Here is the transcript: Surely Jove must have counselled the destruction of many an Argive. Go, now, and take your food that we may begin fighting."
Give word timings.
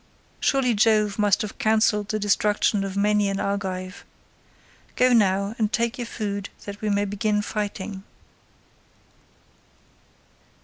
Surely 0.39 0.73
Jove 0.73 1.19
must 1.19 1.43
have 1.43 1.59
counselled 1.59 2.07
the 2.07 2.17
destruction 2.17 2.83
of 2.83 2.97
many 2.97 3.29
an 3.29 3.39
Argive. 3.39 4.03
Go, 4.95 5.13
now, 5.13 5.53
and 5.59 5.71
take 5.71 5.99
your 5.99 6.07
food 6.07 6.49
that 6.65 6.81
we 6.81 6.89
may 6.89 7.05
begin 7.05 7.43
fighting." 7.43 8.01